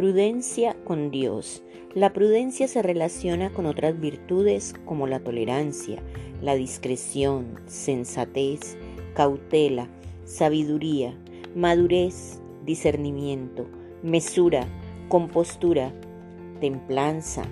[0.00, 1.62] Prudencia con Dios.
[1.94, 6.02] La prudencia se relaciona con otras virtudes como la tolerancia,
[6.40, 8.78] la discreción, sensatez,
[9.12, 9.88] cautela,
[10.24, 11.14] sabiduría,
[11.54, 13.66] madurez, discernimiento,
[14.02, 14.66] mesura,
[15.10, 15.92] compostura,
[16.62, 17.42] templanza,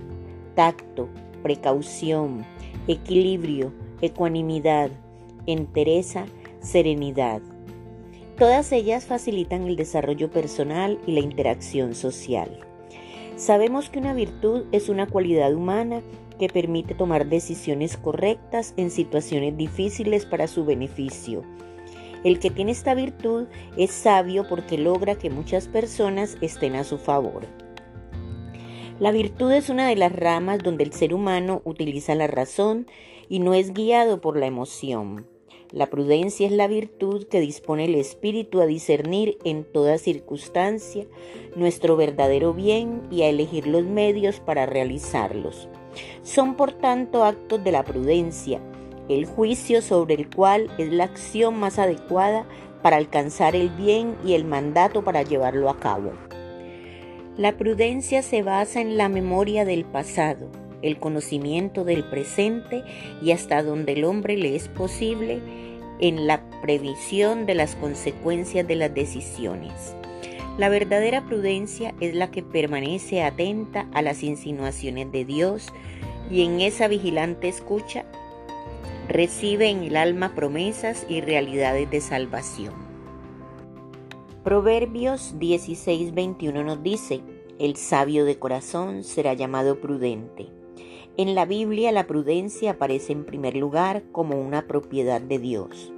[0.54, 1.10] tacto,
[1.42, 2.46] precaución,
[2.86, 4.90] equilibrio, ecuanimidad,
[5.44, 6.24] entereza,
[6.60, 7.42] serenidad.
[8.38, 12.60] Todas ellas facilitan el desarrollo personal y la interacción social.
[13.36, 16.02] Sabemos que una virtud es una cualidad humana
[16.38, 21.42] que permite tomar decisiones correctas en situaciones difíciles para su beneficio.
[22.22, 23.46] El que tiene esta virtud
[23.76, 27.44] es sabio porque logra que muchas personas estén a su favor.
[29.00, 32.86] La virtud es una de las ramas donde el ser humano utiliza la razón
[33.28, 35.26] y no es guiado por la emoción.
[35.72, 41.06] La prudencia es la virtud que dispone el espíritu a discernir en toda circunstancia
[41.56, 45.68] nuestro verdadero bien y a elegir los medios para realizarlos.
[46.22, 48.62] Son por tanto actos de la prudencia,
[49.10, 52.46] el juicio sobre el cual es la acción más adecuada
[52.82, 56.12] para alcanzar el bien y el mandato para llevarlo a cabo.
[57.36, 60.48] La prudencia se basa en la memoria del pasado,
[60.82, 62.82] el conocimiento del presente
[63.22, 65.40] y hasta donde el hombre le es posible
[66.00, 69.94] en la previsión de las consecuencias de las decisiones.
[70.58, 75.68] La verdadera prudencia es la que permanece atenta a las insinuaciones de Dios
[76.30, 78.04] y en esa vigilante escucha
[79.08, 82.74] recibe en el alma promesas y realidades de salvación.
[84.44, 87.20] Proverbios 16:21 nos dice,
[87.58, 90.57] el sabio de corazón será llamado prudente.
[91.18, 95.92] En la Biblia la prudencia aparece en primer lugar como una propiedad de Dios.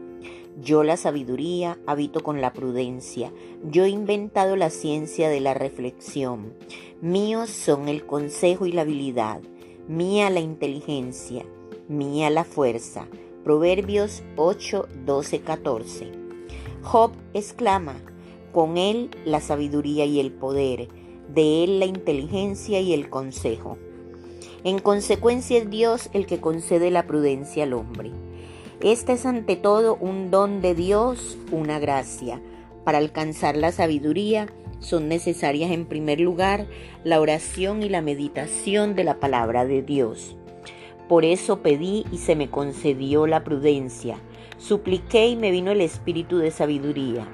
[0.62, 3.30] Yo la sabiduría habito con la prudencia.
[3.62, 6.54] Yo he inventado la ciencia de la reflexión.
[7.02, 9.42] Míos son el consejo y la habilidad.
[9.88, 11.44] Mía la inteligencia.
[11.86, 13.06] Mía la fuerza.
[13.44, 16.12] Proverbios 8, 12, 14.
[16.80, 17.96] Job exclama,
[18.52, 20.88] con él la sabiduría y el poder,
[21.28, 23.76] de él la inteligencia y el consejo.
[24.62, 28.10] En consecuencia es Dios el que concede la prudencia al hombre.
[28.82, 32.42] Este es ante todo un don de Dios, una gracia.
[32.84, 34.48] Para alcanzar la sabiduría
[34.80, 36.66] son necesarias en primer lugar
[37.04, 40.36] la oración y la meditación de la palabra de Dios.
[41.08, 44.18] Por eso pedí y se me concedió la prudencia.
[44.58, 47.26] Supliqué y me vino el espíritu de sabiduría.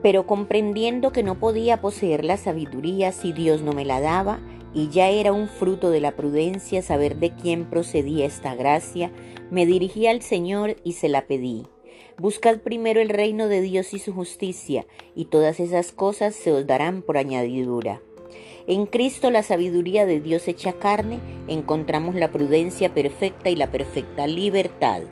[0.00, 4.38] Pero comprendiendo que no podía poseer la sabiduría si Dios no me la daba,
[4.74, 9.12] y ya era un fruto de la prudencia saber de quién procedía esta gracia,
[9.50, 11.66] me dirigí al Señor y se la pedí.
[12.18, 16.66] Buscad primero el reino de Dios y su justicia, y todas esas cosas se os
[16.66, 18.00] darán por añadidura.
[18.66, 21.18] En Cristo la sabiduría de Dios hecha carne,
[21.48, 25.02] encontramos la prudencia perfecta y la perfecta libertad.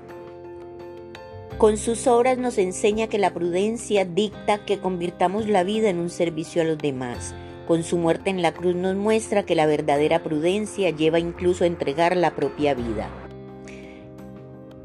[1.58, 6.10] Con sus obras nos enseña que la prudencia dicta que convirtamos la vida en un
[6.10, 7.34] servicio a los demás,
[7.72, 11.66] con su muerte en la cruz nos muestra que la verdadera prudencia lleva incluso a
[11.66, 13.08] entregar la propia vida.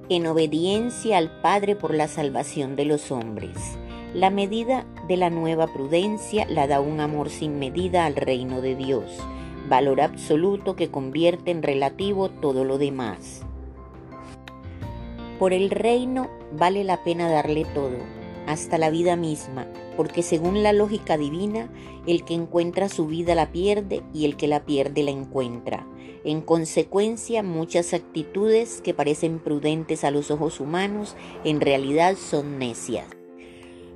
[0.08, 3.58] En obediencia al Padre por la salvación de los hombres.
[4.14, 8.78] La medida de la nueva prudencia la da un amor sin medida al reino de
[8.78, 9.20] Dios,
[9.68, 13.42] valor absoluto que convierte en relativo todo lo demás.
[15.40, 17.98] Por el reino vale la pena darle todo,
[18.48, 21.70] hasta la vida misma, porque según la lógica divina,
[22.06, 25.86] el que encuentra su vida la pierde y el que la pierde la encuentra.
[26.24, 33.08] En consecuencia, muchas actitudes que parecen prudentes a los ojos humanos, en realidad son necias.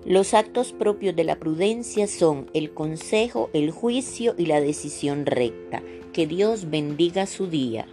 [0.05, 5.83] Los actos propios de la prudencia son el consejo, el juicio y la decisión recta.
[6.11, 7.85] Que Dios bendiga su día.